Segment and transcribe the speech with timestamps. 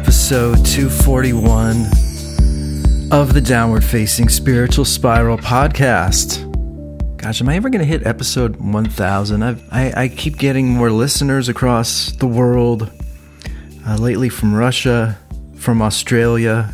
[0.00, 6.46] episode 241 of the Downward Facing Spiritual Spiral podcast.
[7.16, 9.42] Gosh, am I ever going to hit episode 1000?
[9.42, 12.92] I've, I, I keep getting more listeners across the world,
[13.88, 15.18] uh, lately from Russia,
[15.56, 16.72] from Australia.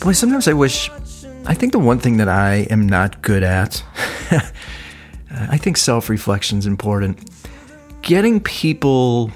[0.00, 0.90] Boy, sometimes I wish.
[1.46, 3.82] I think the one thing that I am not good at,
[5.30, 7.30] I think self reflection is important.
[8.02, 9.32] Getting people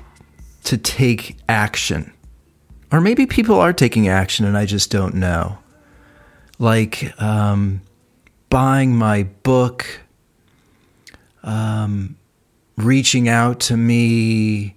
[0.64, 2.12] to take action.
[2.92, 5.58] Or maybe people are taking action and I just don't know.
[6.58, 7.82] Like um,
[8.48, 9.86] buying my book,
[11.42, 12.16] um,
[12.76, 14.76] reaching out to me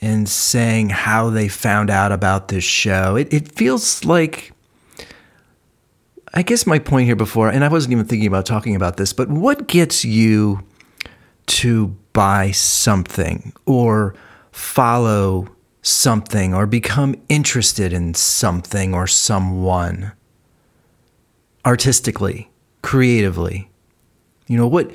[0.00, 3.16] and saying how they found out about this show.
[3.16, 4.52] It, it feels like,
[6.34, 9.12] I guess my point here before, and I wasn't even thinking about talking about this,
[9.12, 10.62] but what gets you
[11.46, 14.14] to buy something or
[14.52, 15.48] follow
[15.82, 20.12] something or become interested in something or someone
[21.64, 22.50] artistically,
[22.82, 23.70] creatively.
[24.46, 24.90] You know, what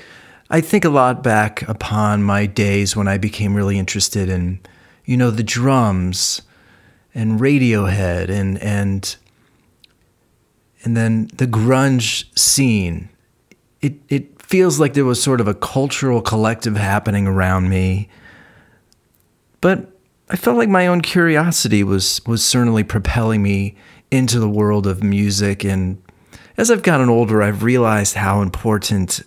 [0.49, 4.59] I think a lot back upon my days when I became really interested in,
[5.05, 6.41] you know, the drums
[7.13, 9.15] and Radiohead and and
[10.83, 13.09] and then the grunge scene.
[13.81, 18.09] It it feels like there was sort of a cultural collective happening around me
[19.63, 19.92] but
[20.29, 23.75] I felt like my own curiosity was was certainly propelling me
[24.11, 26.01] into the world of music and
[26.55, 29.23] as I've gotten older I've realized how important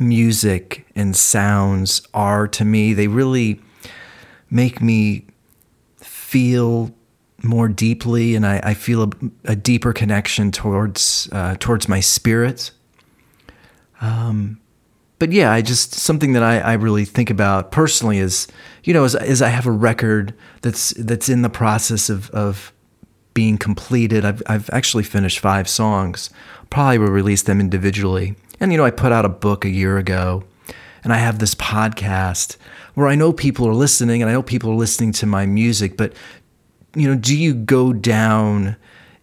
[0.00, 2.94] music and sounds are to me.
[2.94, 3.60] They really
[4.50, 5.26] make me
[5.98, 6.92] feel
[7.42, 9.10] more deeply, and I, I feel a,
[9.44, 12.70] a, deeper connection towards uh, towards my spirit.
[14.00, 14.59] Um,
[15.20, 18.48] but yeah, I just something that I, I really think about personally is,
[18.82, 22.72] you know, as, as I have a record that's that's in the process of of
[23.34, 24.24] being completed.
[24.24, 26.30] I've I've actually finished five songs.
[26.70, 28.34] Probably will release them individually.
[28.60, 30.42] And you know, I put out a book a year ago,
[31.04, 32.56] and I have this podcast
[32.94, 35.98] where I know people are listening, and I know people are listening to my music.
[35.98, 36.14] But
[36.96, 38.76] you know, do you go down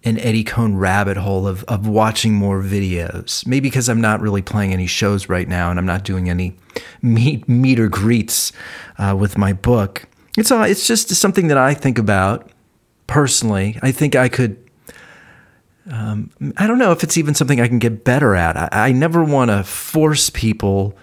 [0.03, 3.45] an Eddie Cohn rabbit hole of, of watching more videos.
[3.45, 6.55] Maybe because I'm not really playing any shows right now and I'm not doing any
[7.01, 8.51] meet, meet or greets
[8.97, 10.05] uh, with my book.
[10.37, 12.51] It's, all, it's just something that I think about
[13.07, 13.77] personally.
[13.81, 14.57] I think I could,
[15.89, 18.55] um, I don't know if it's even something I can get better at.
[18.55, 20.95] I, I never want to force people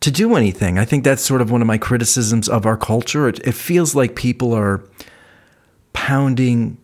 [0.00, 0.78] to do anything.
[0.78, 3.28] I think that's sort of one of my criticisms of our culture.
[3.28, 4.84] It, it feels like people are
[5.94, 6.76] pounding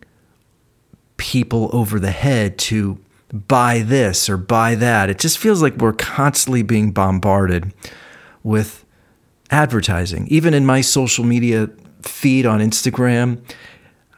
[1.17, 2.99] people over the head to
[3.33, 5.09] buy this or buy that.
[5.09, 7.73] It just feels like we're constantly being bombarded
[8.43, 8.85] with
[9.49, 10.27] advertising.
[10.27, 11.69] Even in my social media
[12.01, 13.41] feed on Instagram,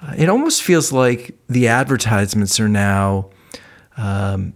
[0.02, 3.30] uh, it almost feels like the advertisements are now
[3.98, 4.54] um,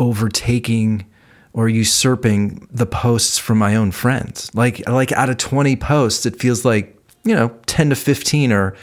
[0.00, 1.06] overtaking
[1.52, 4.50] or usurping the posts from my own friends.
[4.54, 8.74] Like like out of 20 posts, it feels like, you know, 10 to 15 are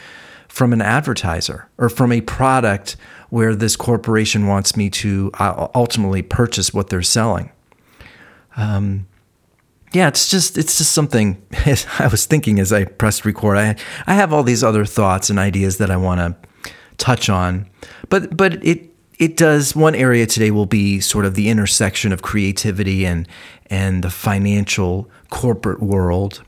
[0.50, 2.96] from an advertiser or from a product
[3.30, 7.52] where this corporation wants me to uh, ultimately purchase what they're selling.
[8.56, 9.06] Um,
[9.92, 11.40] yeah, it's just it's just something
[11.98, 13.58] I was thinking as I pressed record.
[13.58, 13.76] I
[14.08, 17.70] I have all these other thoughts and ideas that I want to touch on,
[18.08, 19.76] but but it it does.
[19.76, 23.28] One area today will be sort of the intersection of creativity and
[23.66, 26.42] and the financial corporate world,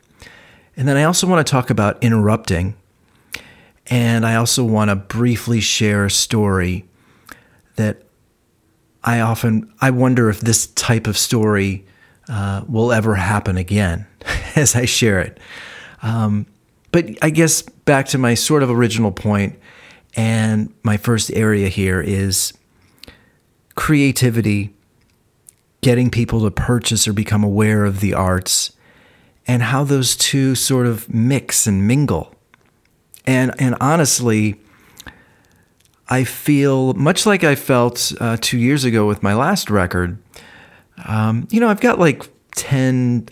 [0.77, 2.75] and then I also want to talk about interrupting
[3.93, 6.89] and I also want to briefly share a story
[7.77, 8.05] that
[9.05, 11.85] I often I wonder if this type of story
[12.27, 14.07] uh, will ever happen again
[14.57, 15.39] as I share it.
[16.01, 16.47] Um,
[16.91, 19.59] but I guess back to my sort of original point,
[20.17, 22.55] and my first area here is
[23.75, 24.75] creativity,
[25.83, 28.73] getting people to purchase or become aware of the arts,
[29.47, 32.32] and how those two sort of mix and mingle.
[33.27, 34.61] And and honestly,
[36.09, 40.19] I feel much like I felt uh, two years ago with my last record.
[41.07, 43.29] Um, you know, I've got like ten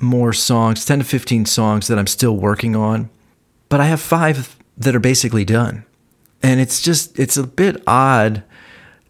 [0.00, 3.10] more songs, ten to fifteen songs that I'm still working on,
[3.68, 5.84] but I have five that are basically done.
[6.42, 8.42] And it's just it's a bit odd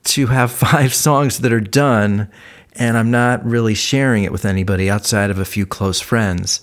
[0.04, 2.30] to have five songs that are done
[2.76, 6.62] and I'm not really sharing it with anybody outside of a few close friends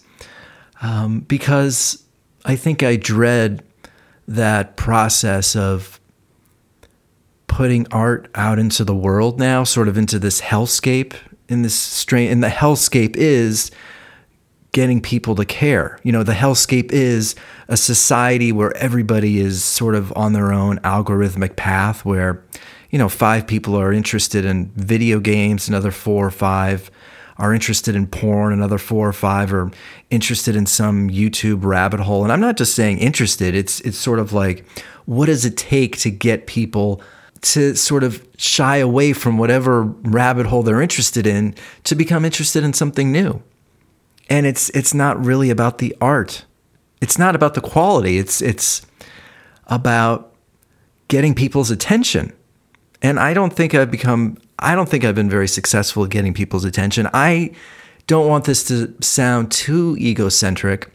[0.81, 2.03] um, because
[2.45, 3.63] I think I dread
[4.27, 5.99] that process of
[7.47, 11.13] putting art out into the world now, sort of into this hellscape.
[11.49, 13.71] In this strain, and the hellscape is
[14.71, 15.99] getting people to care.
[16.01, 17.35] You know, the hellscape is
[17.67, 22.41] a society where everybody is sort of on their own algorithmic path where,
[22.89, 26.89] you know, five people are interested in video games, another four or five
[27.41, 29.71] are interested in porn, another four or five are
[30.11, 32.23] interested in some YouTube rabbit hole.
[32.23, 34.63] And I'm not just saying interested, it's it's sort of like
[35.05, 37.01] what does it take to get people
[37.41, 42.63] to sort of shy away from whatever rabbit hole they're interested in to become interested
[42.63, 43.41] in something new.
[44.29, 46.45] And it's it's not really about the art.
[47.01, 48.19] It's not about the quality.
[48.19, 48.85] It's it's
[49.65, 50.31] about
[51.07, 52.33] getting people's attention.
[53.01, 56.33] And I don't think I've become I don't think I've been very successful at getting
[56.33, 57.09] people's attention.
[57.13, 57.51] I
[58.07, 60.91] don't want this to sound too egocentric,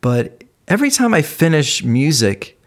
[0.00, 2.58] but every time I finish music,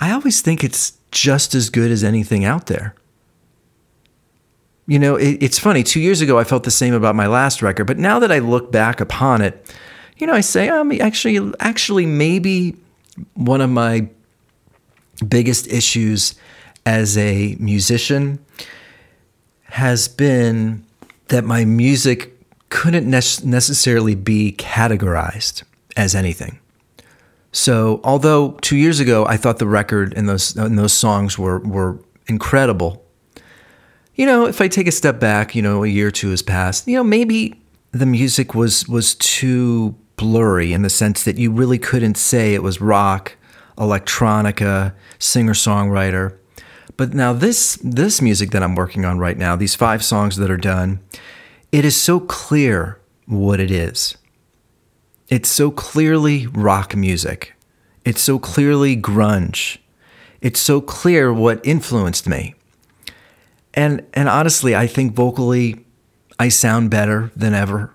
[0.00, 2.94] I always think it's just as good as anything out there.
[4.86, 5.82] You know, it, it's funny.
[5.82, 8.38] Two years ago, I felt the same about my last record, but now that I
[8.38, 9.74] look back upon it,
[10.18, 12.76] you know, I say, um, actually, actually, maybe
[13.34, 14.08] one of my
[15.26, 16.34] biggest issues
[16.86, 18.38] as a musician
[19.70, 20.84] has been
[21.28, 22.36] that my music
[22.68, 25.62] couldn't ne- necessarily be categorized
[25.96, 26.58] as anything.
[27.52, 31.58] So, although two years ago I thought the record and those and those songs were
[31.60, 33.04] were incredible,
[34.14, 36.42] you know, if I take a step back, you know, a year or two has
[36.42, 37.60] passed, you know, maybe
[37.92, 42.62] the music was was too blurry in the sense that you really couldn't say it
[42.62, 43.36] was rock,
[43.78, 46.36] electronica, singer songwriter.
[47.00, 50.50] But now this this music that I'm working on right now, these five songs that
[50.50, 51.00] are done,
[51.72, 54.18] it is so clear what it is.
[55.30, 57.54] It's so clearly rock music.
[58.04, 59.78] It's so clearly grunge.
[60.42, 62.54] It's so clear what influenced me.
[63.72, 65.86] And and honestly, I think vocally
[66.38, 67.94] I sound better than ever.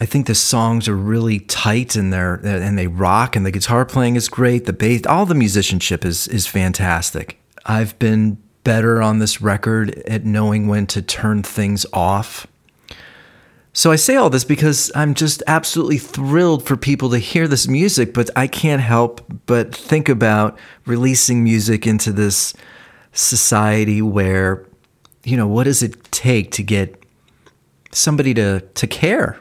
[0.00, 3.84] I think the songs are really tight and they're and they rock and the guitar
[3.84, 7.37] playing is great, the bass, all the musicianship is is fantastic.
[7.68, 12.46] I've been better on this record at knowing when to turn things off
[13.78, 17.68] so I say all this because I'm just absolutely thrilled for people to hear this
[17.68, 22.54] music, but I can't help but think about releasing music into this
[23.12, 24.66] society where,
[25.22, 27.04] you know, what does it take to get
[27.92, 29.40] somebody to to care?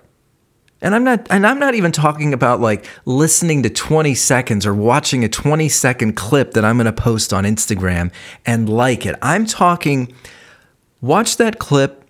[0.82, 4.74] And I'm not and I'm not even talking about like listening to 20 seconds or
[4.74, 8.12] watching a 20 second clip that I'm going to post on Instagram
[8.46, 9.16] and like it.
[9.22, 10.14] I'm talking
[11.02, 12.04] watch that clip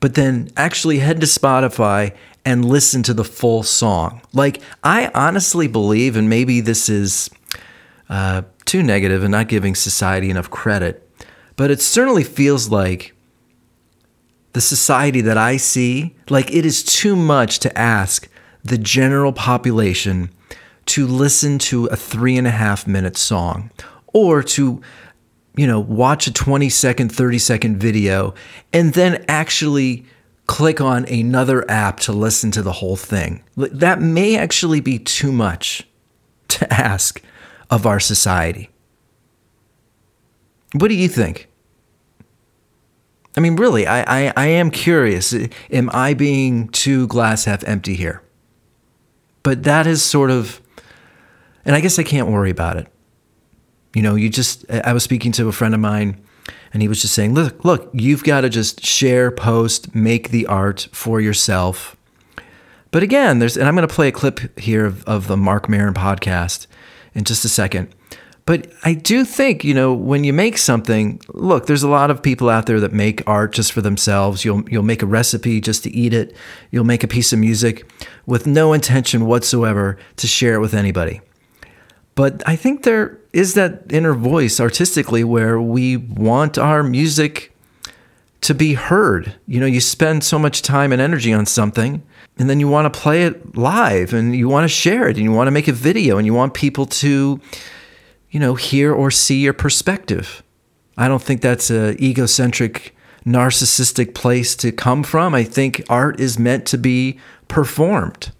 [0.00, 2.14] but then actually head to Spotify
[2.44, 4.22] and listen to the full song.
[4.32, 7.30] Like, I honestly believe, and maybe this is
[8.08, 11.06] uh, too negative and not giving society enough credit,
[11.56, 13.14] but it certainly feels like
[14.52, 18.28] the society that I see, like it is too much to ask
[18.64, 20.30] the general population
[20.86, 23.70] to listen to a three and a half minute song
[24.12, 24.82] or to
[25.56, 28.32] you know, watch a 20 second, 30 second video,
[28.72, 30.06] and then actually
[30.46, 33.42] click on another app to listen to the whole thing.
[33.56, 35.86] That may actually be too much
[36.48, 37.22] to ask
[37.68, 38.70] of our society.
[40.72, 41.49] What do you think?
[43.36, 45.32] I mean, really, I, I, I am curious.
[45.32, 48.22] Eh, am I being too glass half empty here?
[49.42, 50.60] But that is sort of,
[51.64, 52.88] and I guess I can't worry about it.
[53.94, 56.20] You know, you just, I was speaking to a friend of mine
[56.72, 60.46] and he was just saying, look, look, you've got to just share, post, make the
[60.46, 61.96] art for yourself.
[62.90, 65.68] But again, there's, and I'm going to play a clip here of, of the Marc
[65.68, 66.66] Maron podcast
[67.14, 67.94] in just a second.
[68.50, 72.20] But I do think, you know, when you make something, look, there's a lot of
[72.20, 74.44] people out there that make art just for themselves.
[74.44, 76.34] You'll you'll make a recipe just to eat it.
[76.72, 77.88] You'll make a piece of music
[78.26, 81.20] with no intention whatsoever to share it with anybody.
[82.16, 87.54] But I think there is that inner voice artistically where we want our music
[88.40, 89.32] to be heard.
[89.46, 92.02] You know, you spend so much time and energy on something,
[92.36, 95.22] and then you want to play it live and you want to share it and
[95.22, 97.40] you want to make a video and you want people to,
[98.30, 100.42] you know, hear or see your perspective.
[100.96, 102.94] I don't think that's a egocentric,
[103.24, 105.34] narcissistic place to come from.
[105.34, 107.18] I think art is meant to be
[107.48, 108.32] performed.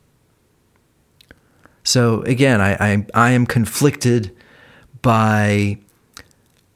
[1.83, 4.37] So again, I, I, I am conflicted
[5.03, 5.79] by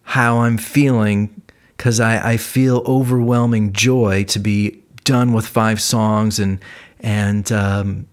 [0.03, 1.43] how I'm feeling
[1.77, 6.59] because I, I feel overwhelming joy to be done with five songs and
[7.01, 8.07] and um,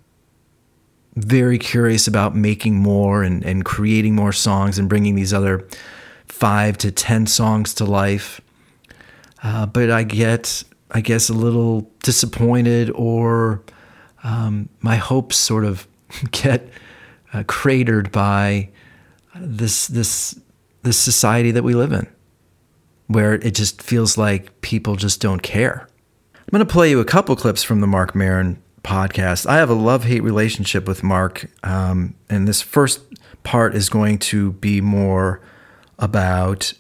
[1.16, 5.68] very curious about making more and, and creating more songs and bringing these other
[6.28, 8.42] five to ten songs to life.
[9.44, 13.64] Uh, but I get, I guess, a little disappointed or
[14.24, 15.88] um, my hopes sort of
[16.32, 16.70] get
[17.34, 18.70] uh, cratered by
[19.36, 20.40] this this
[20.84, 22.08] this society that we live in,
[23.08, 25.88] where it just feels like people just don't care.
[26.36, 29.46] I'm going to play you a couple clips from the Marc Maron podcast.
[29.46, 33.02] I have a love hate relationship with Marc, um, and this first
[33.44, 35.42] part is going to be more
[36.00, 36.74] about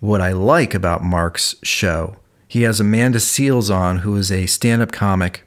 [0.00, 2.16] what I like about Marc's show.
[2.48, 5.46] He has Amanda Seales on, who is a stand up comic,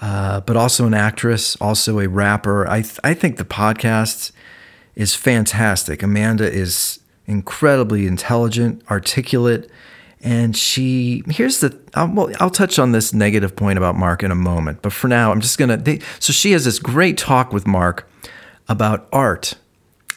[0.00, 2.66] uh, but also an actress, also a rapper.
[2.68, 4.32] I, th- I think the podcast
[4.94, 6.02] is fantastic.
[6.02, 9.70] Amanda is incredibly intelligent, articulate,
[10.24, 14.30] and she here's the I'll, well, I'll touch on this negative point about Marc in
[14.30, 15.76] a moment, but for now I'm just gonna.
[15.76, 18.08] They, so she has this great talk with Marc
[18.66, 19.54] about art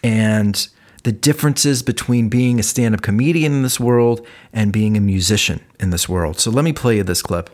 [0.04, 0.68] and
[1.04, 5.90] the differences between being a stand-up comedian in this world and being a musician in
[5.90, 6.40] this world.
[6.40, 7.50] So let me play you this clip.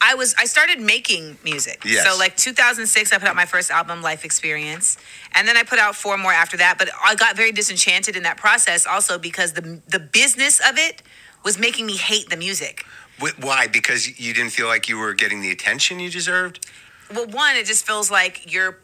[0.00, 1.82] I was I started making music.
[1.84, 2.06] Yes.
[2.06, 4.96] So like 2006, I put out my first album, Life Experience,
[5.32, 6.78] and then I put out four more after that.
[6.78, 11.02] But I got very disenchanted in that process, also because the the business of it
[11.46, 12.84] was making me hate the music.
[13.20, 13.68] Wh- Why?
[13.68, 16.68] Because you didn't feel like you were getting the attention you deserved?
[17.14, 18.80] Well, one, it just feels like you're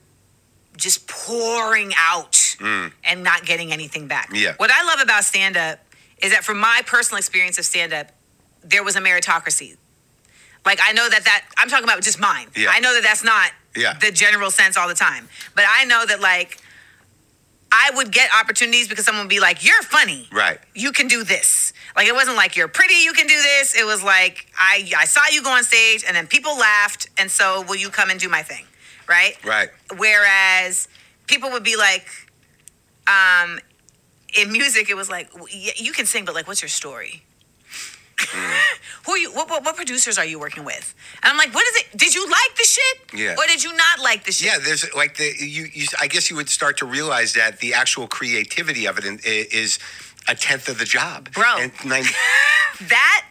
[0.77, 2.93] just pouring out mm.
[3.03, 4.31] and not getting anything back.
[4.33, 4.55] Yeah.
[4.59, 5.81] What I love about stand up
[6.23, 8.13] is that from my personal experience of stand up,
[8.63, 9.77] there was a meritocracy.
[10.65, 12.47] Like I know that that I'm talking about just mine.
[12.57, 12.69] Yeah.
[12.71, 13.95] I know that that's not Yeah.
[13.95, 16.61] the general sense all the time, but I know that like
[17.73, 20.61] I would get opportunities because someone would be like, "You're funny, Right.
[20.75, 23.75] You can do this." Like it wasn't like you're pretty, you can do this.
[23.75, 27.31] It was like I I saw you go on stage, and then people laughed, and
[27.31, 28.65] so will you come and do my thing,
[29.09, 29.37] right?
[29.45, 29.69] Right.
[29.97, 30.89] Whereas
[31.27, 32.07] people would be like,
[33.07, 33.59] um,
[34.39, 37.23] in music, it was like, you can sing, but like, what's your story?
[39.05, 39.33] Who are you?
[39.33, 40.95] What, what, what producers are you working with?
[41.23, 41.99] And I'm like, what is it?
[41.99, 43.21] Did you like the shit?
[43.21, 43.35] Yeah.
[43.37, 44.47] Or did you not like the shit?
[44.47, 45.87] Yeah, there's like the you, you.
[46.01, 49.79] I guess you would start to realize that the actual creativity of it in, is
[50.29, 51.59] a tenth of the job, Bro.
[51.59, 52.05] And nine,
[52.89, 53.29] that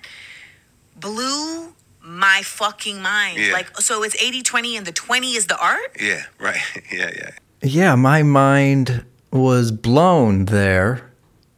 [0.95, 3.38] blew my fucking mind.
[3.39, 3.53] Yeah.
[3.53, 5.98] Like, so it's 80 20 and the 20 is the art?
[6.00, 6.60] yeah, right,
[6.91, 7.31] yeah, yeah.
[7.63, 11.12] Yeah, my mind was blown there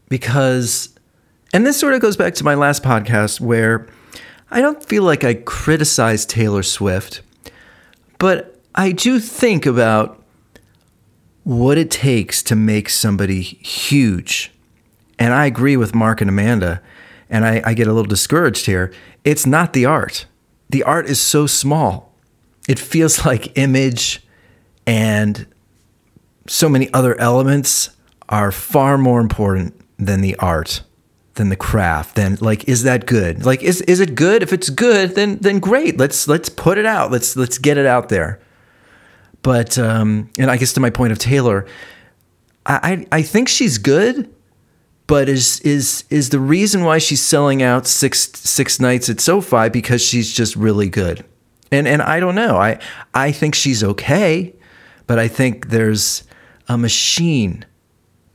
[0.10, 0.90] because,
[1.54, 3.88] and this sort of goes back to my last podcast where
[4.52, 7.22] I don't feel like I criticize Taylor Swift,
[8.20, 10.22] but I do think about
[11.44, 14.53] what it takes to make somebody huge.
[15.24, 16.82] And I agree with Marc and Amanda,
[17.30, 18.92] and I, I get a little discouraged here.
[19.24, 20.26] It's not the art,
[20.70, 22.14] the art is so small.
[22.68, 24.22] It feels like image
[24.86, 25.48] and
[26.46, 27.92] so many other elements
[28.28, 30.84] are far more important than the art
[31.36, 33.46] than the craft then like is that good?
[33.46, 34.44] Like is is it good?
[34.44, 35.98] If it's good then then great.
[35.98, 37.12] Let's let's put it out.
[37.12, 38.42] Let's let's get it out there.
[39.42, 41.66] But um and i guess to my point of taylor
[42.66, 44.30] i i, I think she's good
[45.08, 49.70] but is is is the reason why she's selling out six six nights at SoFi
[49.70, 51.26] because she's just really good,
[51.72, 52.58] and and I don't know.
[52.58, 52.80] I
[53.14, 54.54] I think she's okay,
[55.08, 56.24] but I think there's
[56.68, 57.66] a machine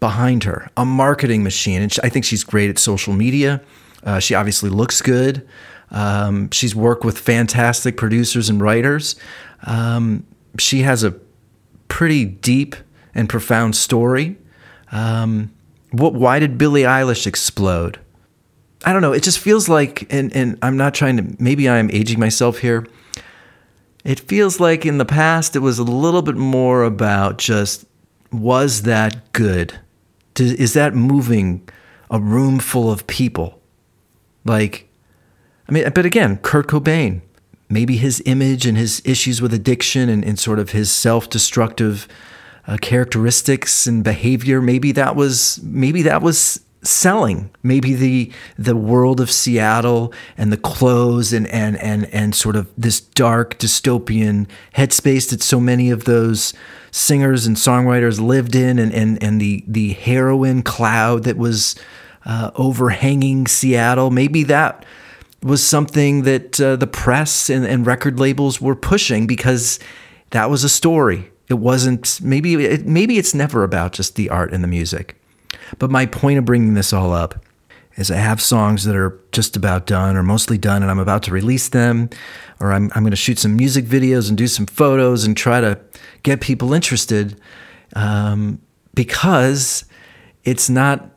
[0.01, 3.61] behind her, a marketing machine, and she, I think she's great at social media.
[4.05, 5.47] Uh, she obviously looks good.
[5.91, 9.17] Um, she's worked with fantastic producers and writers.
[9.65, 10.27] Um,
[10.59, 11.13] she has a
[11.89, 12.77] pretty deep
[13.15, 14.37] and profound story.
[14.93, 15.53] Um,
[15.91, 16.15] what?
[16.15, 17.99] Why did Billie Eilish explode?
[18.85, 19.13] I don't know.
[19.13, 21.43] It just feels like, and and I'm not trying to.
[21.43, 22.87] Maybe I'm aging myself here.
[24.05, 27.85] It feels like in the past it was a little bit more about just
[28.33, 29.79] was that good?
[30.39, 31.69] Is that moving
[32.11, 33.61] a room full of people?
[34.45, 34.89] Like,
[35.69, 37.23] I mean, but again, Kurt Cobain,
[37.69, 42.07] maybe his image and his issues with addiction and, and sort of his self-destructive
[42.69, 47.51] uh, characteristics and behavior, maybe that was maybe that was selling.
[47.63, 52.71] Maybe the the world of Seattle and the clothes and and and and sort of
[52.77, 54.47] this dark dystopian
[54.77, 56.53] headspace that so many of those
[56.91, 61.75] singers and songwriters lived in, and and and the the heroin cloud that was
[62.27, 64.11] uh, overhanging Seattle.
[64.11, 64.85] Maybe that
[65.43, 69.79] was something that uh, the press and, and record labels were pushing because
[70.31, 71.31] that was a story.
[71.49, 75.21] It wasn't maybe it, maybe it's never about just the art and the music.
[75.79, 77.45] But my point of bringing this all up
[77.97, 81.25] is I have songs that are just about done or mostly done, and I'm about
[81.25, 82.09] to release them,
[82.61, 85.61] or I'm, I'm going to shoot some music videos and do some photos and try
[85.61, 85.81] to
[86.23, 87.41] get people interested
[87.97, 88.61] um,
[88.95, 89.85] because
[90.45, 91.11] it's not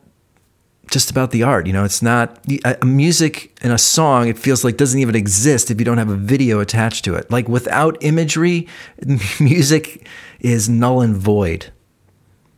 [0.92, 1.66] just about the art.
[1.66, 4.28] You know, it's not a music and a song.
[4.28, 7.30] It feels like doesn't even exist if you don't have a video attached to it.
[7.30, 8.68] Like without imagery,
[9.40, 10.06] music
[10.40, 11.72] is null and void.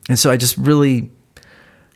[0.09, 1.11] And so I just really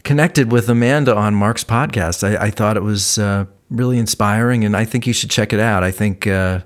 [0.04, 2.24] connected with Amanda on Marc's podcast.
[2.26, 5.60] I, I thought it was uh, really inspiring, and I think you should check it
[5.60, 5.82] out.
[5.82, 6.60] I think uh,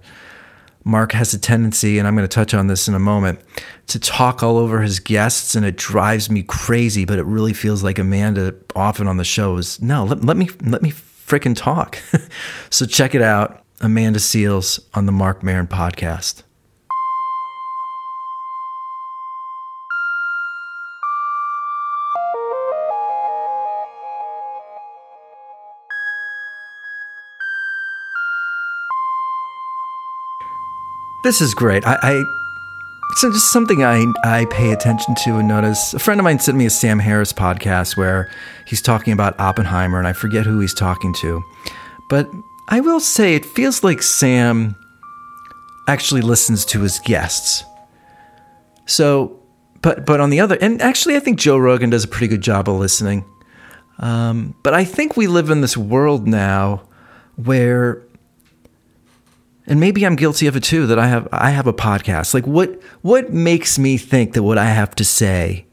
[0.85, 3.41] Marc has a tendency, and I'm going to touch on this in a moment,
[3.89, 7.05] to talk all over his guests, and it drives me crazy.
[7.05, 10.49] But it really feels like Amanda often on the show is no, let, let me
[10.65, 11.99] let me fricking talk.
[12.71, 16.43] so check it out, Amanda Seales on the Marc Maron podcast.
[31.23, 31.87] This is great.
[31.87, 32.25] I, I
[33.14, 35.95] so just something I I pay attention to and notice.
[35.95, 38.31] A friend of mine sent me a Sam Harris podcast where
[38.67, 41.43] he's talking about Oppenheimer, and I forget who he's talking to,
[42.09, 42.29] but
[42.69, 44.75] I will say it feels like Sam
[45.87, 47.64] actually listens to his guests.
[48.87, 49.38] So,
[49.81, 52.43] but but on the other, and actually, I think Joe Rogan does a pretty good
[52.43, 53.25] job of listening.
[53.99, 56.83] Um, but I think we live in this world now
[57.37, 58.02] where
[59.73, 62.35] and maybe I'm guilty of it too that I have I have a podcast.
[62.35, 65.64] Like what what makes me think that what I have to say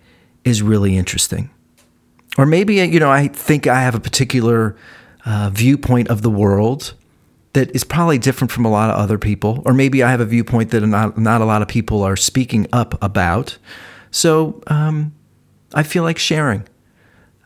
[0.45, 1.49] is really interesting?
[2.37, 4.77] Or maybe you know I think I have a particular
[5.25, 6.93] uh, viewpoint of the world
[7.51, 10.25] that is probably different from a lot of other people, or maybe I have a
[10.25, 13.57] viewpoint that not not a lot of people are speaking up about.
[14.11, 15.13] So um,
[15.73, 16.65] I feel like sharing.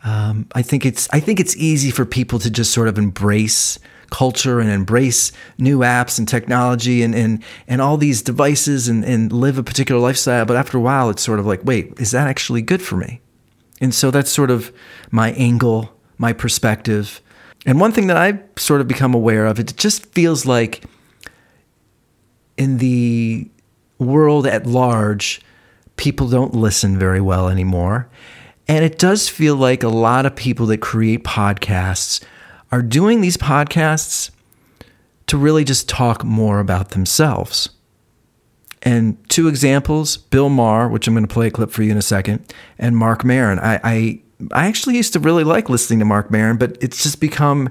[0.03, 3.79] Um, I think it's I think it's easy for people to just sort of embrace
[4.13, 9.31] culture and embrace new apps and technology and and, and all these devices and, and
[9.31, 10.45] live a particular lifestyle.
[10.45, 13.21] But after a while, it's sort of like, wait, is that actually good for me?
[13.81, 14.71] And so that's sort of
[15.09, 17.21] my angle, my perspective.
[17.65, 20.83] And one thing that I've sort of become aware of, it just feels like
[22.55, 23.49] in the
[23.97, 25.41] world at large,
[25.97, 28.07] people don't listen very well anymore.
[28.67, 32.23] And it does feel like a lot of people that create podcasts
[32.73, 34.31] are doing these podcasts
[35.27, 37.69] to really just talk more about themselves.
[38.81, 41.97] And two examples Bill Maher, which I'm going to play a clip for you in
[41.97, 43.59] a second, and Marc Maron.
[43.59, 47.21] I, I, I actually used to really like listening to Marc Maron, but it's just
[47.21, 47.69] become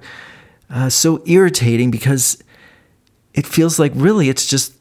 [0.70, 2.40] uh, so irritating because
[3.34, 4.72] it feels like really it's just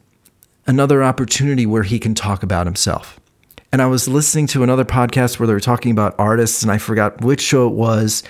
[0.67, 3.19] another opportunity where he can talk about himself.
[3.71, 6.77] And I was listening to another podcast where they were talking about artists, and I
[6.77, 8.21] forgot which show it was,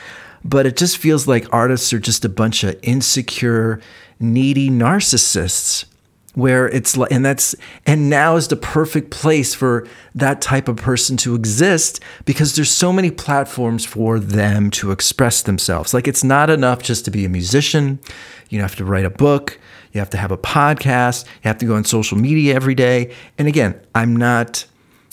[0.43, 3.80] but it just feels like artists are just a bunch of insecure,
[4.19, 5.86] needy narcissists.
[6.34, 10.77] Where it's like, and that's, and now is the perfect place for that type of
[10.77, 15.93] person to exist because there's so many platforms for them to express themselves.
[15.93, 17.99] Like, it's not enough just to be a musician.
[18.47, 19.60] You have to write a book.
[19.91, 21.25] You have to have a podcast.
[21.25, 23.13] You have to go on social media every day.
[23.38, 24.65] And again, I'm not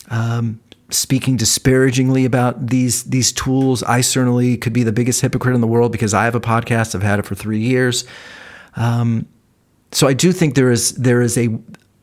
[0.09, 3.83] um, speaking disparagingly about these these tools.
[3.83, 6.95] I certainly could be the biggest hypocrite in the world because I have a podcast.
[6.95, 8.05] I've had it for three years.
[8.75, 9.27] Um,
[9.91, 11.59] so I do think there is there is a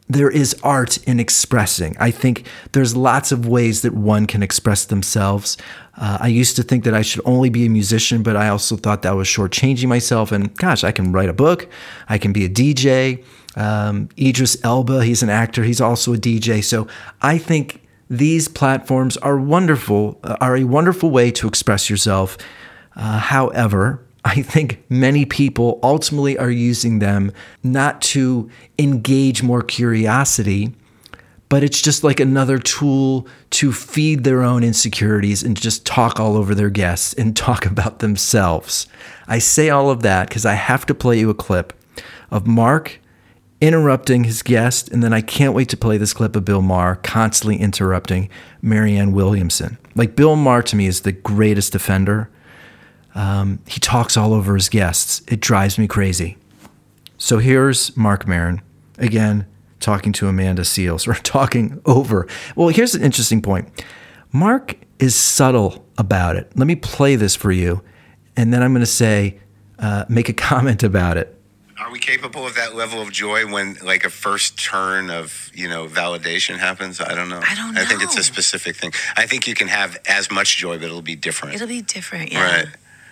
[0.09, 1.97] there is art in expressing.
[1.99, 5.57] I think there's lots of ways that one can express themselves.
[5.97, 8.77] Uh, I used to think that I should only be a musician, but I also
[8.77, 10.31] thought that was shortchanging myself.
[10.31, 11.69] And gosh, I can write a book,
[12.09, 13.25] I can be a DJ.
[13.57, 16.63] Um, Idris Elba, he's an actor, he's also a DJ.
[16.63, 16.87] So
[17.23, 22.37] I think these platforms are wonderful, uh, are a wonderful way to express yourself.
[22.95, 30.75] Uh, however, I think many people ultimately are using them not to engage more curiosity,
[31.49, 36.37] but it's just like another tool to feed their own insecurities and just talk all
[36.37, 38.89] over their guests and talk about themselves.
[39.29, 41.73] I say all of that because I have to play you a clip
[42.31, 43.01] of Marc
[43.61, 46.97] interrupting his guest, and then I can't wait to play this clip of Bill Maher
[46.97, 48.29] constantly interrupting
[48.61, 49.79] Marianne Williamson.
[49.95, 52.31] Like Bill Maher to me is the greatest defender.
[53.15, 55.23] Um, he talks all over his guests.
[55.27, 56.37] It drives me crazy.
[57.17, 58.61] So here's Marc Maron
[58.99, 59.47] again
[59.81, 62.27] talking to Amanda Seales or talking over.
[62.55, 63.69] Well, here's an interesting point.
[64.33, 66.51] Marc is subtle about it.
[66.57, 67.83] Let me play this for you,
[68.37, 69.39] and then I'm going to say,
[69.79, 71.36] uh, make a comment about it.
[71.79, 75.69] Are we capable of that level of joy when like a first turn of, you
[75.69, 77.01] know, validation happens?
[77.01, 77.41] I don't know.
[77.47, 78.21] I don't I think it's know.
[78.21, 78.93] a specific thing.
[79.17, 81.55] I think you can have as much joy, but it'll be different.
[81.55, 82.33] It'll be different.
[82.33, 82.45] Yeah.
[82.45, 82.67] Right.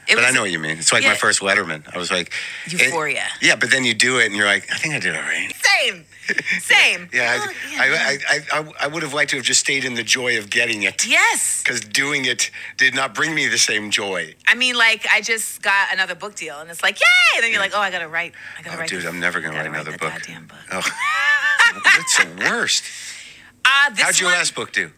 [0.09, 0.79] It but I know what you mean.
[0.79, 1.83] It's like my first Letterman.
[1.95, 2.33] I was like,
[2.67, 3.25] it- Euphoria.
[3.41, 5.53] yeah, but then you do it and you're like, I think I did all right.
[5.57, 6.05] Same.
[6.61, 7.09] Same.
[7.13, 7.97] Yeah, Well, I, yeah.
[7.99, 8.19] I,
[8.57, 10.83] I, I, I would have liked to have just stayed in the joy of getting
[10.85, 11.07] it.
[11.07, 11.63] yes.
[11.63, 14.35] Because doing it did not bring me the same joy.
[14.47, 17.37] I mean, like, I just got another book deal, and it's like, yay!
[17.37, 18.33] And then you're like, oh, I gotta write.
[18.59, 18.89] I gotta Oh, write.
[18.89, 20.13] dude, this- I'm never gonna write another the book.
[20.13, 20.59] Goddamn book.
[20.73, 20.83] Oh,
[21.99, 22.85] it's the worst.
[23.67, 24.91] Uh, this How'd your one, last book do?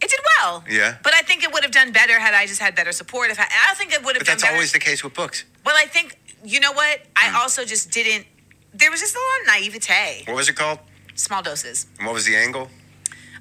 [0.00, 0.64] It did well.
[0.68, 0.96] Yeah.
[1.02, 3.30] But I think it would have done better had I just had better support.
[3.30, 4.54] If I, I don't think it would have But done that's better.
[4.54, 5.44] always the case with books.
[5.66, 6.98] well, I think you know what?
[7.16, 7.34] Hmm.
[7.36, 8.26] I also just didn't.
[8.74, 10.24] There was just a lot of naivete.
[10.26, 10.78] What was it called?
[11.16, 11.86] Small doses.
[11.98, 12.68] And what was the angle?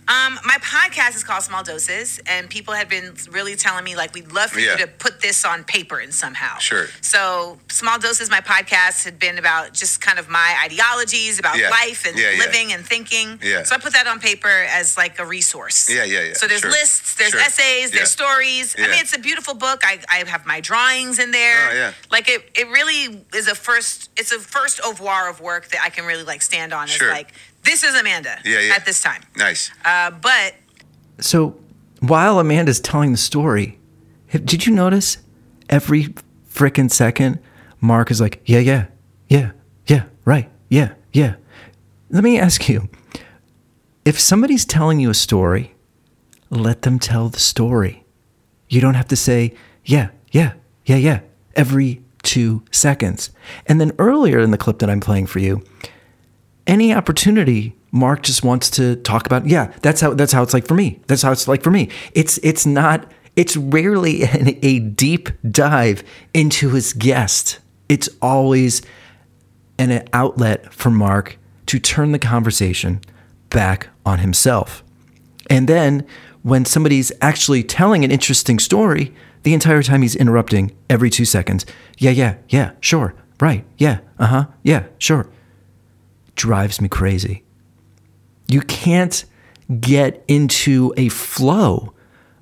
[0.07, 4.13] Um, my podcast is called Small Doses, and people had been really telling me like
[4.13, 4.71] we'd love for Yeah.
[4.71, 6.57] you to put this on paper and somehow.
[6.59, 6.87] Sure.
[7.01, 11.69] So Small Doses, my podcast had been about just kind of my ideologies about Yeah.
[11.69, 13.39] life and Yeah, living and thinking.
[13.43, 13.63] Yeah.
[13.63, 15.89] So I put that on paper as like a resource.
[15.89, 16.33] Yeah, yeah, yeah.
[16.35, 16.71] So there's Sure.
[16.71, 17.41] lists, there's Sure.
[17.41, 18.75] essays, there's stories.
[18.77, 19.83] I mean, it's a beautiful book.
[19.85, 21.69] I, I have my drawings in there.
[21.69, 21.93] Oh, yeah.
[22.11, 24.09] Like it, it really is a first.
[24.15, 26.87] It's a first oeuvre of work that I can really like stand on.
[26.87, 27.09] Sure.
[27.09, 27.33] As like
[27.67, 28.39] this is Amanda.
[28.43, 28.75] Yeah, yeah.
[28.75, 29.21] At this time.
[29.35, 29.71] Nice.
[29.85, 30.55] Uh, but
[31.19, 31.59] So
[31.99, 33.77] while Amanda's telling the story,
[34.31, 35.17] did you notice
[35.69, 36.15] every
[36.49, 37.39] frickin' second
[37.79, 38.87] Marc is like, yeah, yeah,
[39.27, 39.51] yeah,
[39.85, 41.35] yeah, right, yeah, yeah.
[42.09, 42.89] Let me ask you
[44.05, 45.75] if somebody's telling you a story,
[46.49, 48.05] let them tell the story.
[48.69, 49.53] You don't have to say,
[49.85, 50.53] yeah, yeah,
[50.85, 51.19] yeah, yeah,
[51.55, 53.31] every two seconds.
[53.65, 55.63] And then earlier in the clip that I'm playing for you,
[56.67, 60.67] any opportunity mark just wants to talk about yeah that's how that's how it's like
[60.67, 60.99] for me.
[61.07, 61.89] That's how it's like for me.
[62.13, 66.03] It's it's not it's rarely an, a deep dive
[66.33, 67.59] into his guest.
[67.89, 68.81] It's always
[69.79, 73.01] an outlet for mark to turn the conversation
[73.49, 74.83] back on himself.
[75.49, 76.05] And then
[76.41, 81.65] when somebody's actually telling an interesting story the entire time he's interrupting every two seconds.
[81.97, 85.29] Yeah yeah yeah sure right yeah uh-huh yeah sure
[86.37, 87.43] drives me crazy.
[88.47, 89.25] You can't
[89.81, 91.93] get into a flow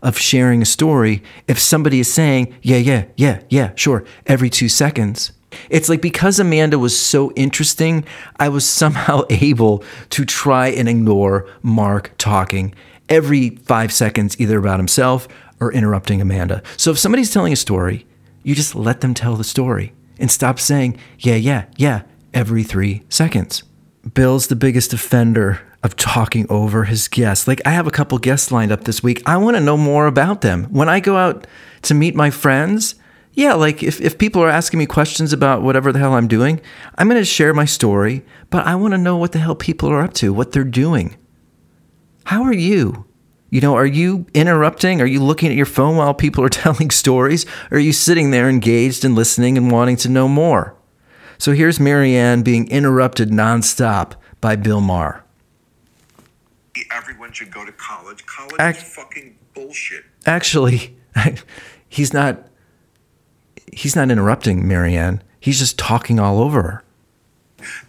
[0.03, 4.69] of sharing a story if somebody is saying, yeah, yeah, yeah, yeah, sure, every two
[4.69, 5.31] seconds.
[5.69, 8.05] It's like because Amanda was so interesting,
[8.39, 12.75] I was somehow able to try and ignore Marc talking
[13.09, 15.27] every five seconds, either about himself
[15.59, 16.61] or interrupting Amanda.
[16.77, 18.05] So if somebody's telling a story,
[18.43, 22.03] you just let them tell the story and stop saying, yeah, yeah, yeah,
[22.33, 23.63] every three seconds.
[24.13, 27.47] Bill's the biggest offender of talking over his guests.
[27.47, 29.21] Like, I have a couple guests lined up this week.
[29.25, 30.65] I want to know more about them.
[30.65, 31.47] When I go out
[31.83, 32.95] to meet my friends,
[33.33, 36.61] yeah, like if, if people are asking me questions about whatever the hell I'm doing,
[36.97, 39.89] I'm going to share my story, but I want to know what the hell people
[39.89, 41.17] are up to, what they're doing.
[42.25, 43.05] How are you?
[43.49, 45.01] You know, are you interrupting?
[45.01, 47.45] Are you looking at your phone while people are telling stories?
[47.71, 50.75] Or are you sitting there engaged and listening and wanting to know more?
[51.37, 55.23] So here's Marianne being interrupted nonstop by Bill Maher.
[56.91, 58.25] everyone should go to college.
[58.25, 60.05] College Act- is fucking bullshit.
[60.25, 60.95] Actually,
[61.89, 62.47] he's not
[63.71, 65.21] he's not interrupting Marianne.
[65.39, 66.83] He's just talking all over her.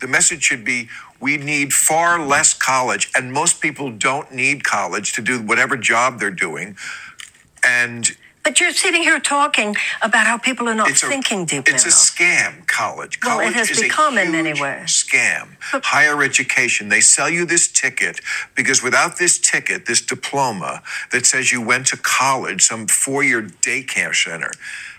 [0.00, 0.88] The message should be
[1.20, 6.18] we need far less college, and most people don't need college to do whatever job
[6.20, 6.76] they're doing.
[7.64, 11.66] And But you're sitting here talking about how people are not it's a thinking deep
[11.66, 11.98] it's a enough.
[11.98, 12.66] scam.
[12.68, 13.18] College.
[13.20, 15.04] Well, it College has is become a in many huge ways.
[15.04, 15.48] Scam.
[15.82, 16.88] Higher education.
[16.88, 18.20] They sell you this ticket
[18.54, 24.14] because without this ticket, this diploma that says you went to college, some four-year daycare
[24.14, 24.52] center,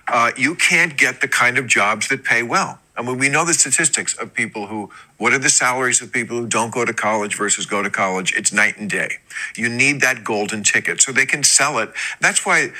[0.10, 2.80] uh, you can't get the kind of jobs that pay well.
[2.98, 4.92] I mean, we know the statistics of people who.
[5.18, 8.34] What are the salaries of people who don't go to college versus go to college?
[8.36, 9.18] It's night and day.
[9.56, 11.92] You need that golden ticket so they can sell it.
[12.22, 12.72] That's why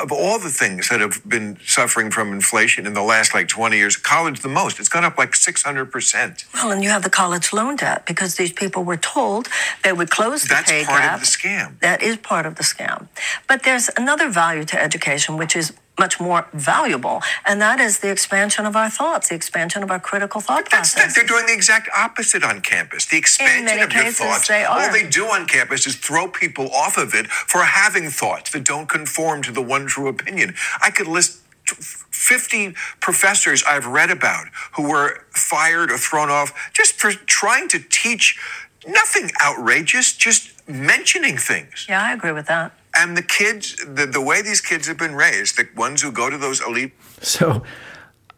[0.00, 3.76] of all the things that have been suffering from inflation in the last like 20
[3.76, 4.80] years, college the most.
[4.80, 6.44] It's gone up like 600%.
[6.54, 9.48] well, and you have the college loan debt because these people were told
[9.82, 10.66] they would close the pay gap.
[10.66, 11.80] That's part of the scam.
[11.80, 13.08] That is part of the scam.
[13.48, 18.10] But there's another value to education, which is much more valuable, and that is the
[18.10, 21.00] expansion of our thoughts, the expansion of our critical thought That's that.
[21.02, 21.14] process.
[21.14, 23.06] They're doing the exact opposite on campus.
[23.06, 24.48] The expansion of your thoughts.
[24.48, 24.64] they.
[24.64, 28.64] All they do on campus is throw people off of it for having thoughts that
[28.64, 30.54] don't conform to the one true opinion.
[30.82, 36.72] I could list t- 50 professors I've read about who were fired or thrown off
[36.72, 38.38] just for trying to teach
[38.86, 41.86] nothing outrageous, just mentioning things.
[41.88, 42.72] yeah, I agree with that.
[42.96, 46.30] And the kids, the, the way these kids have been raised, the ones who go
[46.30, 47.62] to those elite So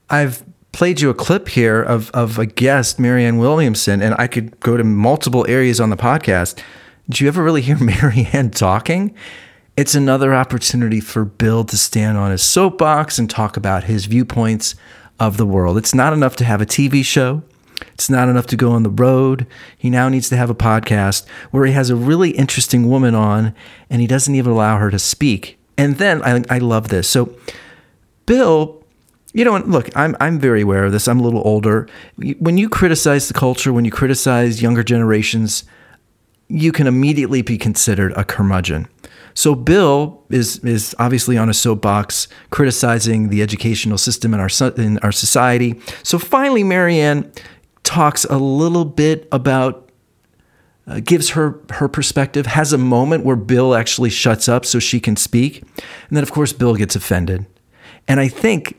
[0.09, 0.43] I've
[0.73, 4.77] played you a clip here of, of a guest, Marianne Williamson, and I could go
[4.77, 6.61] to multiple areas on the podcast.
[7.09, 9.15] Do you ever really hear Marianne talking?
[9.77, 14.75] it's another opportunity for Bill to stand on his soapbox and talk about his viewpoints
[15.21, 15.77] of the world.
[15.77, 17.43] It's not enough to have a TV show.
[17.93, 19.47] It's not enough to go on the road.
[19.77, 23.55] He now needs to have a podcast where he has a really interesting woman on
[23.91, 25.59] and he doesn't even allow her to speak.
[25.79, 27.09] And then I, I love this.
[27.09, 27.37] So,
[28.25, 28.83] Bill,
[29.33, 31.07] you know, look, I'm, I'm very aware of this.
[31.07, 31.89] I'm a little older.
[32.39, 35.65] When you criticize the culture, when you criticize younger generations,
[36.49, 38.89] you can immediately be considered a curmudgeon.
[39.35, 44.99] So Bill is is obviously on a soapbox criticizing the educational system in our in
[45.01, 45.79] our society.
[46.03, 47.31] So finally, Marianne
[47.87, 49.91] talks a little bit about
[50.89, 55.01] uh, gives her her perspective, has a moment where Bill actually shuts up so she
[55.01, 57.47] can speak, and then of course Bill gets offended.
[58.07, 58.79] And I think,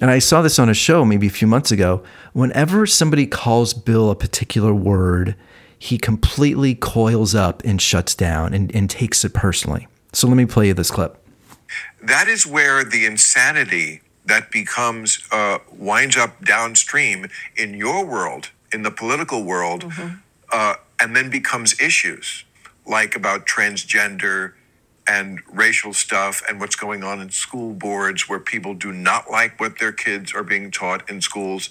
[0.00, 2.02] and I saw this on a show maybe a few months ago.
[2.32, 5.34] Whenever somebody calls Bill a particular word,
[5.78, 9.88] he completely coils up and shuts down and, and takes it personally.
[10.12, 11.16] So let me play you this clip.
[12.02, 18.82] That is where the insanity that becomes uh, winds up downstream in your world, in
[18.82, 20.16] the political world, mm-hmm.
[20.52, 22.44] uh, and then becomes issues
[22.86, 24.52] like about transgender
[25.08, 29.58] and racial stuff and what's going on in school boards where people do not like
[29.58, 31.70] what their kids are being taught in schools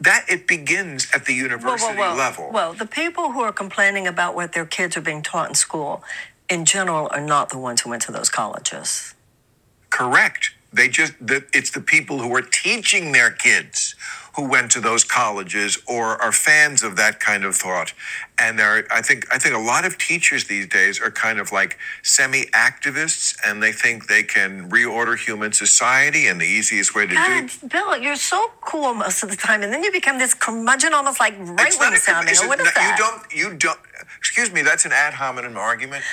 [0.00, 2.50] that it begins at the university level.
[2.52, 6.04] Well, the people who are complaining about what their kids are being taught in school,
[6.48, 9.14] in general, are not the ones who went to those colleges.
[9.90, 10.54] Correct.
[10.72, 13.94] They just that it's the people who are teaching their kids
[14.36, 17.92] who went to those colleges or are fans of that kind of thought.
[18.38, 21.50] And there I think I think a lot of teachers these days are kind of
[21.50, 27.08] like semi-activists and they think they can reorder human society and the easiest way to
[27.08, 27.14] do.
[27.16, 30.34] God, do Bill, you're so cool most of the time and then you become this
[30.34, 32.36] curmudgeon almost like right wing sounding.
[32.46, 32.96] What is that?
[32.98, 33.80] You don't you don't
[34.18, 36.04] excuse me, that's an ad hominem argument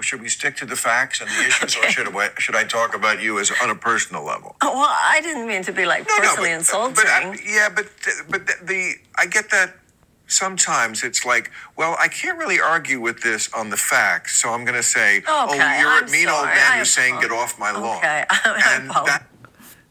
[0.00, 1.86] should we stick to the facts and the issues, okay.
[1.86, 4.56] or should I, should I talk about you as on a personal level?
[4.62, 6.94] Oh, well, I didn't mean to be like no, personally no, but, uh, insulting.
[6.94, 7.86] But I, yeah, but
[8.28, 9.76] but the, the I get that
[10.26, 14.64] sometimes it's like, well, I can't really argue with this on the facts, so I'm
[14.64, 16.38] going to say, oh, okay, oh, you're I'm a mean sorry.
[16.38, 17.98] old man who's saying, get off my lawn.
[17.98, 19.26] Okay, I'm, and that,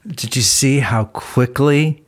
[0.08, 2.06] Did you see how quickly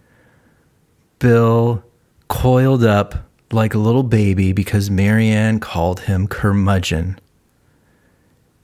[1.20, 1.84] Bill
[2.30, 7.20] coiled up like a little baby because Marianne called him curmudgeon?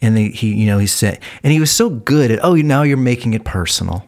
[0.02, 2.84] and he, he, you know, he said, and he was so good at, oh, now
[2.84, 4.06] you're making it personal.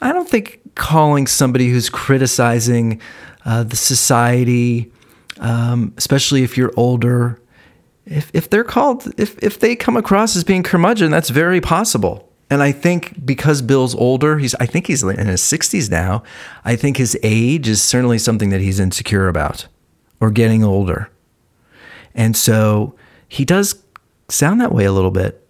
[0.00, 3.00] I don't think calling somebody who's criticizing
[3.44, 4.92] uh, the society,
[5.38, 7.40] um, especially if you're older,
[8.04, 12.25] if, if they're called, if, if they come across as being curmudgeon, that's very possible.
[12.48, 16.22] And I think because Bill's older, he's I think he's in his 60s now.
[16.64, 19.66] I think his age is certainly something that he's insecure about
[20.20, 21.10] or getting older.
[22.14, 22.94] And so
[23.28, 23.82] he does
[24.28, 25.42] sound that way a little bit.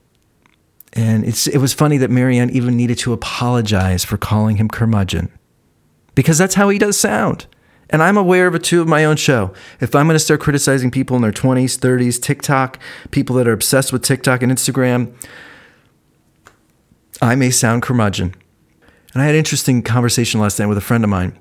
[0.92, 5.30] And it's, it was funny that Marianne even needed to apologize for calling him curmudgeon
[6.14, 7.46] because that's how he does sound.
[7.90, 9.52] And I'm aware of it too of my own show.
[9.80, 12.80] If I'm going to start criticizing people in their 20s, 30s, TikTok,
[13.10, 15.12] people that are obsessed with TikTok and Instagram,
[17.20, 18.34] I may sound curmudgeon.
[19.12, 21.38] And I had an interesting conversation last night with a friend of mine.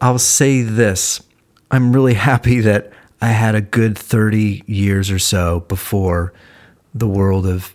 [0.00, 1.22] I'll say this
[1.70, 6.32] I'm really happy that I had a good 30 years or so before
[6.94, 7.74] the world of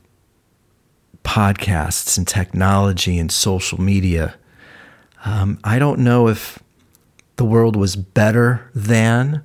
[1.23, 4.36] podcasts and technology and social media.
[5.25, 6.60] Um, I don't know if
[7.36, 9.43] the world was better than.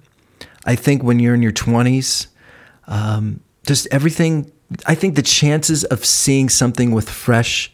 [0.65, 2.29] I think when you're in your 20s,
[2.87, 4.51] um, just everything,
[4.87, 7.73] I think the chances of seeing something with fresh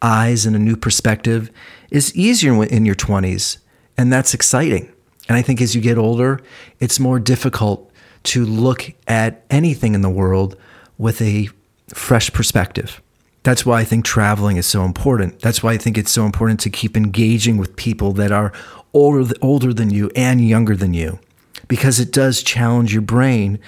[0.00, 1.50] eyes and a new perspective
[1.90, 3.58] is easier in your 20s.
[3.96, 4.92] And that's exciting.
[5.28, 6.40] And I think as you get older,
[6.80, 7.90] it's more difficult
[8.24, 10.56] to look at anything in the world
[10.98, 11.48] with a
[11.94, 13.00] fresh perspective.
[13.42, 15.40] That's why I think traveling is so important.
[15.40, 18.52] That's why I think it's so important to keep engaging with people that are
[18.92, 21.18] older, older than you and younger than you,
[21.66, 23.58] because it does challenge your brain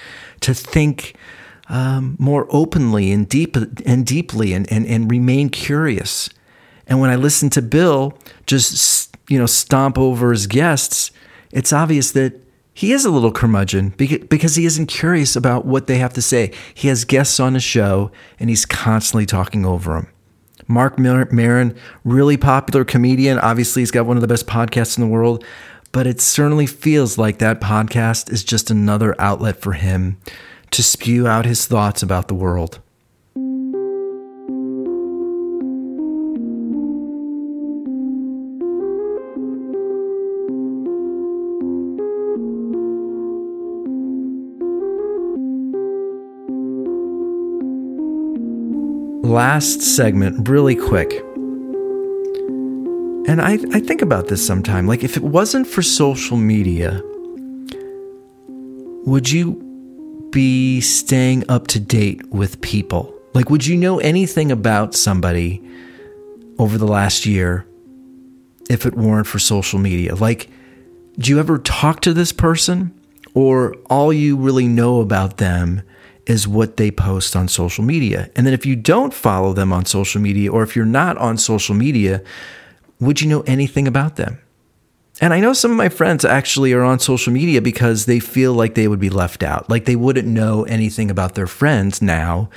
[0.41, 1.15] to think
[1.69, 6.29] um, more openly and deep and deeply and, and, and remain curious.
[6.87, 11.11] And when I listen to Bill just you know stomp over his guests,
[11.51, 12.39] it's obvious that
[12.73, 16.51] he is a little curmudgeon because he isn't curious about what they have to say.
[16.73, 20.07] He has guests on his show and he's constantly talking over them.
[20.67, 23.39] Marc Maron, really popular comedian.
[23.39, 25.45] Obviously, he's got one of the best podcasts in the world,
[25.93, 30.17] but it certainly feels like that podcast is just another outlet for him
[30.75, 32.81] to spew out his thoughts about the world.
[49.23, 51.11] last segment really quick.
[53.27, 54.87] And I, I think about this sometime.
[54.87, 57.01] Like, if it wasn't for social media,
[59.05, 59.64] would you
[60.35, 63.17] be staying up to date with people?
[63.33, 65.63] Like, would you know anything about somebody
[66.59, 67.65] over the last year
[68.69, 70.13] if it weren't for social media?
[70.13, 70.49] Like,
[71.17, 72.93] do you ever talk to this person?
[73.33, 75.81] Or all you really know about them
[76.25, 78.29] is what they post on social media?
[78.35, 81.37] And then if you don't follow them on social media, or if you're not on
[81.37, 82.21] social media,
[82.99, 84.37] would you know anything about them?
[85.21, 88.53] And I know some of my friends actually are on social media because they feel
[88.53, 92.49] like they would be left out, like they wouldn't know anything about their friends now.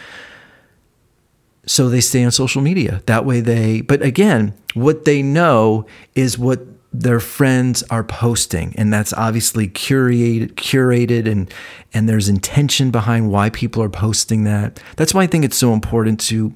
[1.66, 3.03] So they stay on social media.
[3.07, 6.61] That way they, but again, what they know is what
[6.92, 11.53] their friends are posting and that's obviously curated curated and
[11.92, 14.83] and there's intention behind why people are posting that.
[14.97, 16.55] That's why I think it's so important to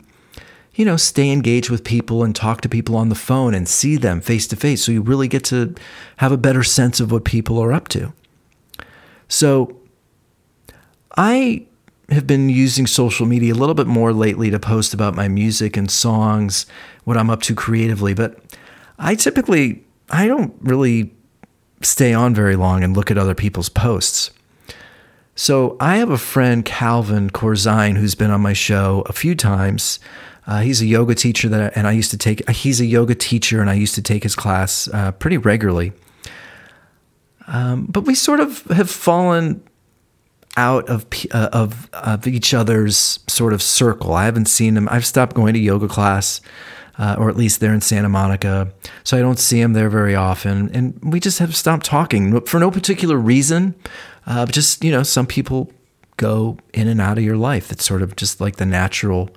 [0.75, 3.97] you know, stay engaged with people and talk to people on the phone and see
[3.97, 4.85] them face to face.
[4.85, 5.75] So you really get to
[6.17, 8.13] have a better sense of what people are up to.
[9.29, 9.77] So
[11.17, 11.67] I
[12.09, 15.77] have been using social media a little bit more lately to post about my music
[15.77, 16.67] and songs,
[17.05, 18.39] what I'm up to creatively, but
[18.99, 21.13] I typically I don't really
[21.81, 24.31] stay on very long and look at other people's posts.
[25.35, 29.99] So I have a friend, Calvin Corzine, who's been on my show a few times.
[30.47, 32.49] Uh, he's a yoga teacher that, and I used to take.
[32.51, 35.93] He's a yoga teacher, and I used to take his class uh, pretty regularly.
[37.47, 39.63] Um, but we sort of have fallen
[40.57, 44.13] out of uh, of of each other's sort of circle.
[44.15, 44.89] I haven't seen him.
[44.91, 46.41] I've stopped going to yoga class,
[46.99, 48.73] uh, or at least they're in Santa Monica,
[49.05, 50.71] so I don't see him there very often.
[50.75, 53.75] And we just have stopped talking for no particular reason.
[54.27, 55.73] Uh, just you know, some people
[56.17, 57.73] go in and out of your life.
[57.73, 59.31] It's sort of just like the natural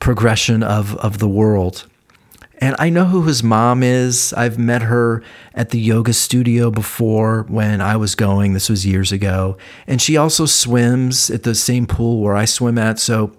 [0.00, 1.86] progression of, of the world.
[2.60, 4.32] And I know who his mom is.
[4.32, 5.22] I've met her
[5.54, 8.52] at the yoga studio before when I was going.
[8.52, 9.56] This was years ago.
[9.86, 12.98] And she also swims at the same pool where I swim at.
[12.98, 13.32] So,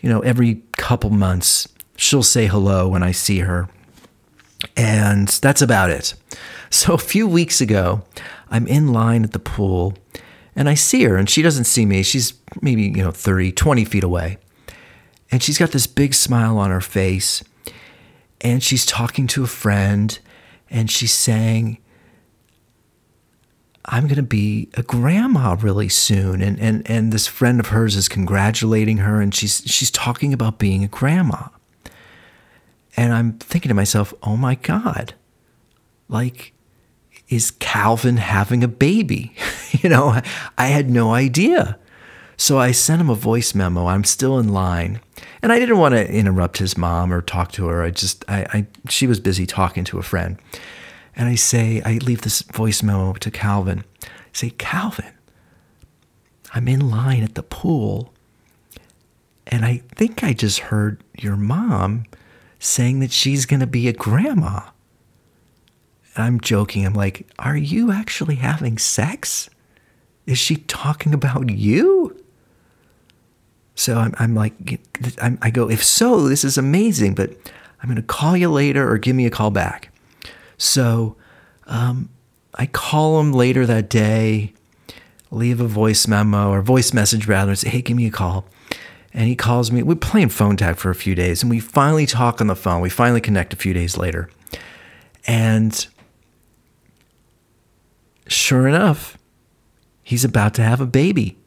[0.00, 3.68] you know, every couple months, she'll say hello when I see her.
[4.76, 6.14] And that's about it.
[6.70, 8.02] So a few weeks ago,
[8.50, 9.94] I'm in line at the pool
[10.54, 12.04] and I see her and she doesn't see me.
[12.04, 14.38] She's maybe, you know, 30, 20 feet away.
[15.30, 17.42] And she's got this big smile on her face.
[18.40, 20.18] And she's talking to a friend
[20.70, 21.78] and she's saying,
[23.84, 26.42] I'm going to be a grandma really soon.
[26.42, 30.58] And, and, and this friend of hers is congratulating her and she's, she's talking about
[30.58, 31.48] being a grandma.
[32.96, 35.14] And I'm thinking to myself, oh my God,
[36.08, 36.52] like,
[37.28, 39.34] is Calvin having a baby?
[39.72, 40.20] you know,
[40.56, 41.78] I had no idea.
[42.40, 43.86] So I sent him a voice memo.
[43.86, 45.00] I'm still in line.
[45.42, 47.82] And I didn't want to interrupt his mom or talk to her.
[47.82, 50.38] I just, I, I, she was busy talking to a friend.
[51.14, 53.84] And I say, I leave this voice memo to Calvin.
[54.02, 55.12] I say, Calvin,
[56.54, 58.14] I'm in line at the pool.
[59.46, 62.06] And I think I just heard your mom
[62.58, 64.70] saying that she's going to be a grandma.
[66.14, 66.86] And I'm joking.
[66.86, 69.50] I'm like, Are you actually having sex?
[70.24, 72.16] Is she talking about you?
[73.74, 74.80] So I'm, I'm like,
[75.22, 77.30] I'm, I go, if so, this is amazing, but
[77.82, 79.92] I'm going to call you later or give me a call back.
[80.58, 81.16] So
[81.66, 82.10] um,
[82.54, 84.52] I call him later that day,
[85.30, 88.44] leave a voice memo or voice message rather, and say, hey, give me a call.
[89.12, 89.82] And he calls me.
[89.82, 92.80] We're playing phone tag for a few days, and we finally talk on the phone.
[92.80, 94.30] We finally connect a few days later.
[95.26, 95.86] And
[98.28, 99.18] sure enough,
[100.02, 101.39] he's about to have a baby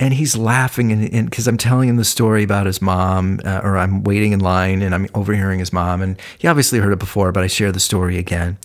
[0.00, 3.76] and he's laughing and because I'm telling him the story about his mom, uh, or
[3.76, 7.30] I'm waiting in line and I'm overhearing his mom, and he obviously heard it before,
[7.32, 8.56] but I share the story again,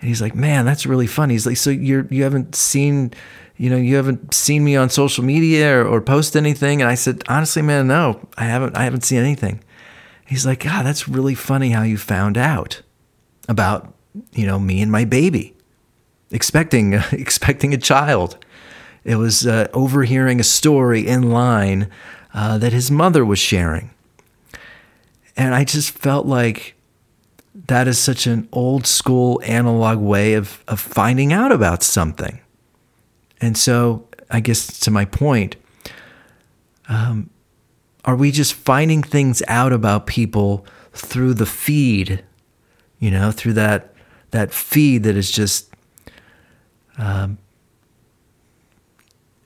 [0.00, 3.12] and he's like, "Man, that's really funny." He's like, "So you're you haven't seen."
[3.60, 6.94] You know, you haven't seen me on social media or, or post anything, and I
[6.94, 8.76] said, honestly, man, no, I haven't.
[8.76, 9.64] I haven't seen anything.
[10.24, 12.82] He's like, God, that's really funny how you found out
[13.48, 13.92] about
[14.32, 15.56] you know me and my baby,
[16.30, 18.38] expecting expecting a child.
[19.04, 21.90] It was uh, overhearing a story in line
[22.34, 23.90] uh, that his mother was sharing.
[25.36, 26.74] And I just felt like
[27.66, 32.40] that is such an old school analog way of, of finding out about something.
[33.40, 35.56] And so, I guess to my point,
[36.88, 37.30] um,
[38.04, 42.24] are we just finding things out about people through the feed,
[42.98, 43.94] you know, through that
[44.30, 45.72] that feed that is just
[46.98, 47.38] um,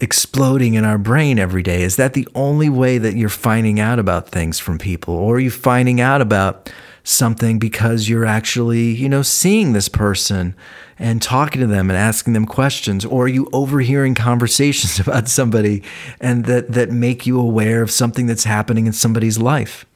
[0.03, 1.83] exploding in our brain every day?
[1.83, 5.15] Is that the only way that you're finding out about things from people?
[5.15, 6.71] Or are you finding out about
[7.05, 10.57] something because you're actually, you know, seeing this person
[10.99, 13.05] and talking to them and asking them questions?
[13.05, 15.85] Or are you overhearing conversations about somebody
[16.21, 19.87] and that, that make you aware of something that's happening in somebody's life?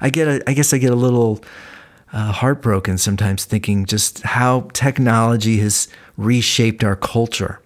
[0.00, 1.42] I get a, I guess I get a little
[2.12, 7.60] uh, heartbroken sometimes thinking just how technology has reshaped our culture.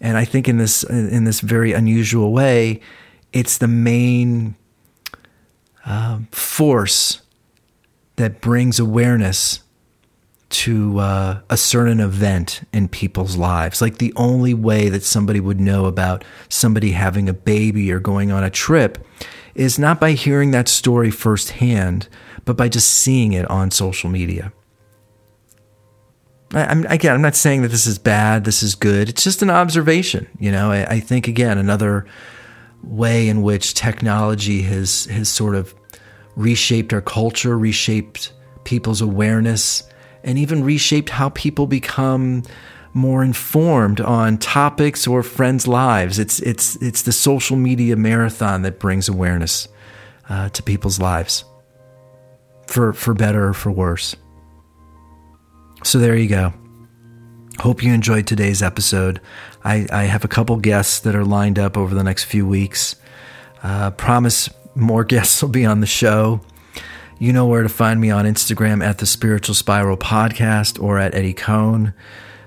[0.00, 2.80] And I think in this in this very unusual way,
[3.32, 4.56] it's the main
[5.84, 7.22] uh, force
[8.16, 9.60] that brings awareness
[10.48, 13.82] to uh, a certain event in people's lives.
[13.82, 18.30] Like the only way that somebody would know about somebody having a baby or going
[18.30, 19.04] on a trip
[19.54, 22.08] is not by hearing that story firsthand,
[22.44, 24.52] but by just seeing it on social media.
[26.54, 29.08] I, am again, I'm not saying that this is bad, this is good.
[29.08, 30.28] It's just an observation.
[30.38, 32.06] You know, I, I think again another
[32.82, 35.74] way in which technology has has sort of
[36.36, 38.32] reshaped our culture, reshaped
[38.64, 39.82] people's awareness,
[40.22, 42.42] and even reshaped how people become
[42.94, 46.18] more informed on topics or friends' lives.
[46.18, 49.68] It's it's it's the social media marathon that brings awareness
[50.28, 51.44] uh, to people's lives,
[52.66, 54.16] for for better or for worse.
[55.86, 56.52] So there you go.
[57.60, 59.20] Hope you enjoyed today's episode.
[59.62, 62.96] I, I have a couple guests that are lined up over the next few weeks.
[63.62, 66.40] Uh, promise more guests will be on the show.
[67.20, 71.14] You know where to find me on Instagram at the Spiritual Spiral Podcast or at
[71.14, 71.94] Eddie Cohn.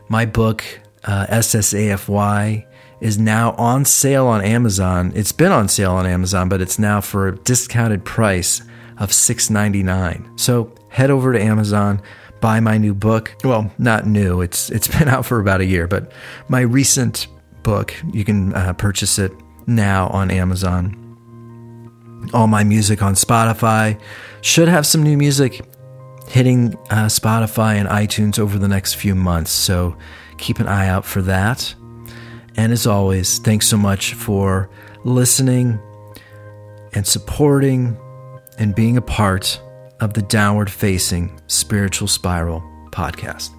[0.09, 0.61] My book,
[1.05, 2.67] uh, SSAFY,
[2.99, 5.13] is now on sale on Amazon.
[5.15, 8.61] It's been on sale on Amazon, but it's now for a discounted price
[8.97, 10.37] of $6.99.
[10.37, 12.01] So head over to Amazon,
[12.41, 13.35] buy my new book.
[13.43, 14.41] Well, not new.
[14.41, 16.11] It's it's been out for about a year, but
[16.47, 17.27] my recent
[17.63, 19.31] book, you can uh, purchase it
[19.67, 21.09] now on Amazon
[22.33, 23.99] all my music on Spotify.
[24.41, 25.61] Should have some new music
[26.27, 29.51] hitting uh, Spotify and iTunes over the next few months.
[29.51, 29.97] So
[30.37, 31.73] keep an eye out for that.
[32.55, 34.69] And as always, thanks so much for
[35.03, 35.79] listening
[36.93, 37.97] and supporting
[38.57, 39.61] and being a part
[39.99, 43.49] of the Downward Facing Spiritual Spiral podcast.